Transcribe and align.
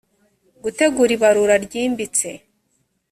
gutegura 0.63 1.11
ibarura 1.17 1.55
ryimbitse 1.65 2.29